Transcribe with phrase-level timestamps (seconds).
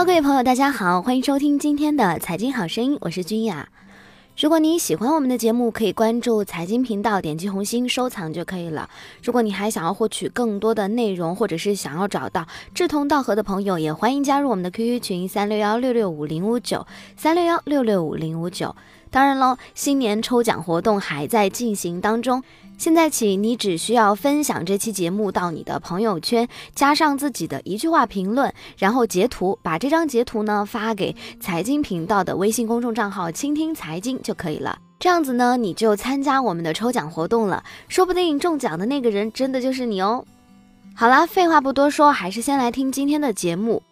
[0.00, 3.68] 各位朋友，大家好，欢迎收听今天的财经好声音，我是君雅。
[4.38, 8.88] 如果你喜欢我们的节目，可以关注财经频道，点击红心收藏就可以了。
[9.22, 18.74] 如果你还想要获取更多的内容，或者是想要找到志同道合的朋友，也欢迎加入我们的 QQ 群三六幺六六五零五九三六幺六六五零五九。
[19.10, 22.42] 当然喽，新年抽奖活动还在进行当中。
[22.80, 34.78] 现在起，你只需要分享这期节目到你的朋友圈，加上自己的一句话评论，然后截图，把这张截图呢发给财经频道的微信公众账号“倾听财经”就可以了。
[34.98, 40.24] 这样子呢，你就参加我们的抽奖活动了，说不定中奖的那个人真的就是你哦。
[40.94, 43.82] 好啦，废话不多说，还是先来听今天的节目。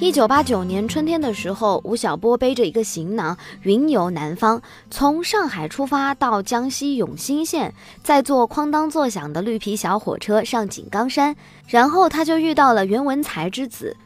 [0.00, 4.62] 一九八九年春天的时候，吴晓波背着一个行囊，云游南方，
[4.92, 11.34] 从上海出发到江西永新县，再坐哐当作响的绿皮小火车上井冈山，
[11.66, 13.96] 然后他就遇到了袁文才之子。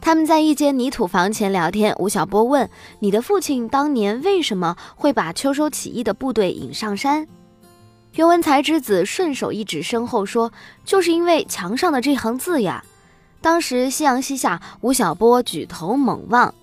[0.00, 1.94] 他们在一间泥土房前聊天。
[1.98, 2.68] 吴晓波问
[3.00, 7.28] ：“你的父亲当年为什么会把秋收起义的部队引上山？”
[8.16, 10.50] 袁文才之子顺手一指身后说
[10.84, 12.82] ：“就是因为墙上的这行字呀。”
[13.42, 16.54] 当时夕阳西下，吴晓波举头猛望，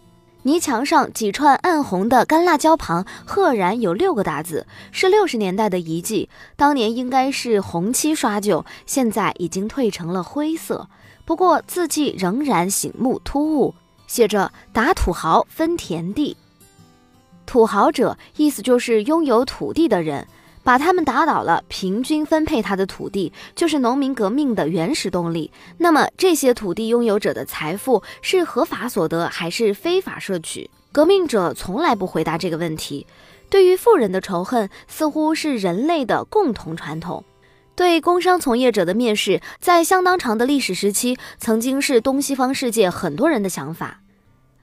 [0.44, 6.30] 泥墙上几串暗红的干辣椒旁，赫然有六个大字，是六十年代的遗迹。
[6.56, 10.88] 当年应该是红漆刷旧，现在已经褪成了灰色，
[11.26, 13.76] 不过字迹仍然醒目突兀，
[14.08, 16.38] 写着“打土豪分田地”。
[17.46, 20.26] 土豪者，意思就是拥有土地的人。
[20.70, 25.50] 把他们打倒了，平均分配他的土地，就是农民革命的原始动力。
[25.80, 30.70] 那么这些土地拥有者的财富是合法所得还是非法摄取？
[30.92, 33.08] 革命者从来不回答这个问题。
[33.50, 37.24] 对于富人的仇恨，似乎是人类的共同传统。
[37.76, 44.02] 对工商从业者的蔑视，在相当长的历史时期，曾经是东西方世界很多人的想法。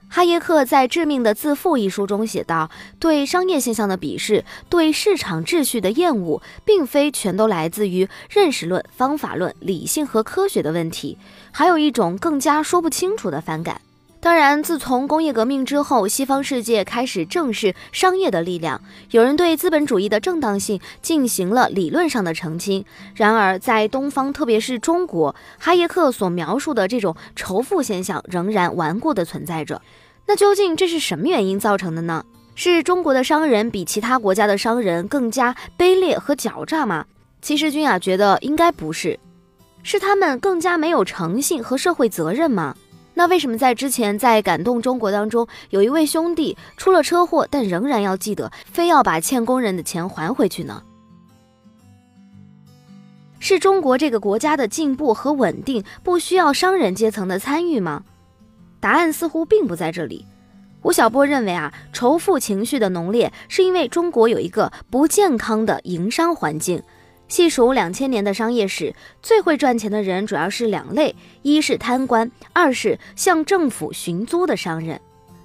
[0.09, 11.17] 哈耶克在《致命的自负》一书中写道：“对商业现象的鄙视，对市场秩序的厌恶，并非全都来自于认识论、方法论、理性和科学的问题，
[11.51, 13.81] 还有一种更加说不清楚的反感。”
[14.19, 22.83] 当然，自从工业革命之后，西方世界开始正视商业的力量，有人对资本主义的正当性进行了理论上的澄清。
[23.13, 29.81] 然而，在东方，特别是中国，哈耶克所描述的这种仇富现象仍然顽固地存在着。
[30.25, 32.25] 那究竟这是什么原因造成的呢？
[32.55, 37.05] 是中国的商人比其他国家的商人更加卑劣和狡诈吗？
[37.39, 39.17] 其实，君雅觉得应该不是，
[39.83, 42.75] 是他们更加没有诚信和社会责任吗？
[43.17, 50.83] 那为什么在之前在感动中国当中，有一位兄弟出了车祸，但仍然要记得，非要把欠工人的钱还回去呢？
[53.39, 58.03] 是中国这个国家的进步和稳定不需要商人阶层的参与吗？
[58.79, 60.23] 答案似乎并不在这里。
[60.83, 66.83] 吴晓波认为啊，仇富情绪的浓烈，是因为中国有一个不健康的营商环境。
[67.27, 74.99] 细数两千年的商业史，最会赚钱的人主要是两类：一是贪官，二是向政府寻租的商人。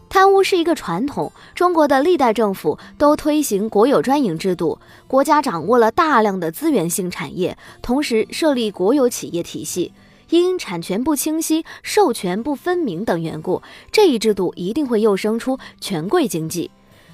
[0.09, 9.93] 贪污是一个传统，中国的历代政府都推行国有专营制度，国家掌握了大量的资源性产业，同时设立国有企业体系。
[10.29, 13.61] 因产权不清晰、授权不分明等缘故，
[13.91, 16.71] 这一制度一定会诱生出权贵经济。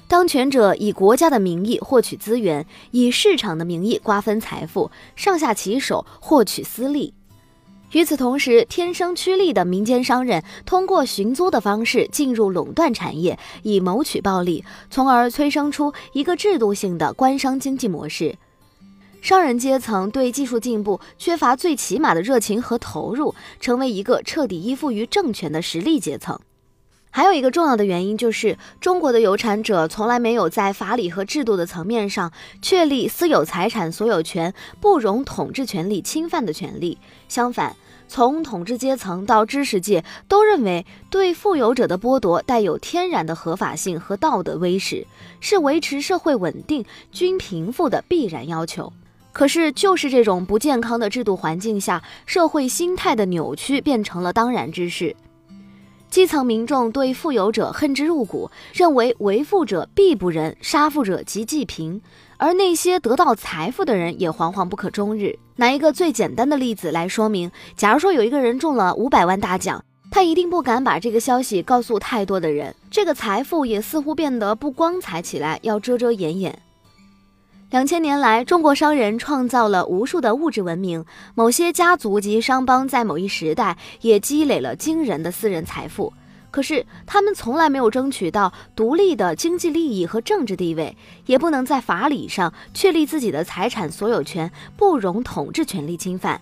[0.09, 7.13] 当权者以国家的名义获取资源，以市场的名义瓜分财富，上下其手获取私利。
[7.91, 18.35] 与此同时，天生趋利的民间商人通过寻租的方式进入垄断产业，以谋取暴利，从而催生出一个制度性的官商经济模式。
[19.21, 26.39] 商人阶层对技术进步缺乏最起码的热情和投入，成为一个彻底依附于政权的实力阶层。
[27.11, 32.31] 还有一个重要的原因就是，中国的有产者从来没有在法理和制度的层面上
[32.61, 36.99] 确立私有财产所有权不容统治权力侵犯的权利。
[37.27, 37.75] 相反，
[38.07, 45.05] 从统治阶层到知识界都认为，对富有者的剥夺带有天然的合法性和道德威势，
[45.39, 48.93] 是维持社会稳定、均贫富的必然要求。
[49.31, 55.15] 可是，就是这种不健康的制度环境下，社会心态的扭曲变成了当然之事。
[56.09, 62.01] 基层民众对富有者恨之入骨，认为为富者必不仁，杀富者即济贫；
[62.37, 65.37] 而那些得到财富的人也惶惶不可终日。
[65.57, 76.59] 拿一个最简单的例子来说明：假如说有一个人中了五百万大奖，他一定不敢把这个消息告诉太多的人，这个财富也似乎变得不光彩起来，要遮遮掩掩。
[77.69, 81.05] 两千年来，中国商人创造了无数的物质文明，
[81.35, 86.11] 某些家族及商帮在某一时代也积累了惊人的私人财富。
[86.49, 96.41] 可是，他们从来没有争取到独立的经济利益和政治地位，也不能在法理上确立自己的财产所有权，不容统治权力侵犯。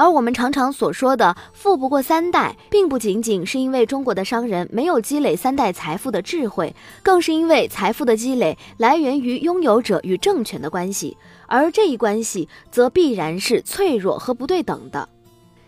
[0.00, 11.14] 而我们常常所说的“富不过三代”，并不仅仅是因为中国的商人没有积累三代财富的智慧，更是因为财富的积累来源于拥有者与政权的关系，
[11.46, 15.06] 而这一关系则必然是脆弱和不对等的。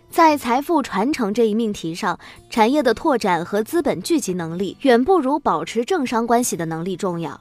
[0.09, 2.19] 在财富传承这一命题上，
[2.49, 7.39] 产业的拓展和资本聚集能力远不如保持政商关系的能力重要。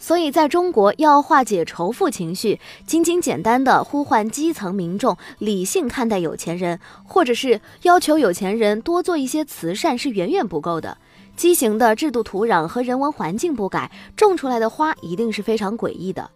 [0.00, 10.96] 所以，在中国要化解仇富情绪，仅仅简单的呼唤基层民众理性看待有钱人，或者是要求有钱人多做一些慈善，是远远不够的。
[11.36, 16.30] 畸形的制度土壤和人文环境不改，种出来的花一定是非常诡异的。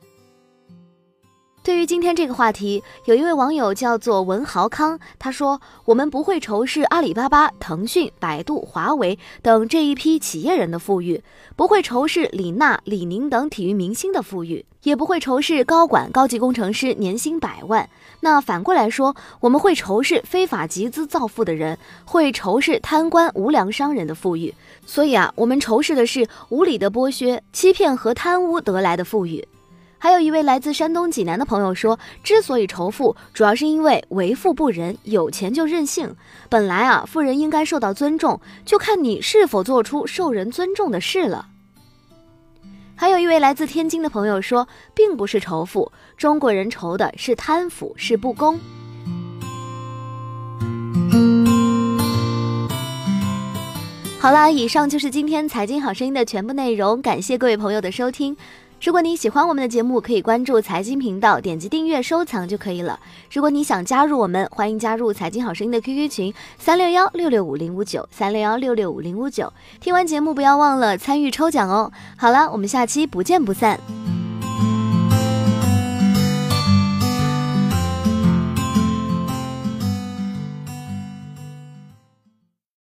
[1.65, 11.25] 对于今天这个话题，有一位网友叫做文豪康，他说：“我们不会仇视阿里巴巴、腾讯、百度、华为等这一批企业人的富裕，
[11.57, 17.89] 不会仇视李娜、李宁等体育明星的富裕，也不会仇视高管、高级工程师年薪百万。
[18.21, 24.55] 那反过来说，我们会仇视非法集资造富的人，会仇视贪官无良商人的富裕。
[24.85, 29.49] 所以啊，我们仇视的是无理的剥削、欺骗和贪污得来的富裕。”
[30.05, 36.15] 还有一位来自山东济南的朋友说，之所以仇富，主要是因为为富不仁，有钱就任性。
[36.51, 41.47] 本来啊，富人应该受到尊重，就看你是否做出受人尊重的事了。
[42.95, 48.61] 还有一位来自天津的朋友说，并不是仇富，中国人仇的是贪腐，是不公。
[54.21, 58.37] 好啦，以上就是今天财经好声音的全部内容，感谢各位朋友的收听。
[58.85, 63.01] 如果你喜欢我们的节目，可以关注财经频道，点击订阅收藏就可以了。
[63.33, 69.51] 如果你想加入我们，欢迎加入财经好声音的 QQ 群三六幺六六五零五九三六幺六六五零五九。
[69.81, 71.91] 听完节目不要忘了参与抽奖哦。
[72.19, 73.81] 好了，我们下期不见不散。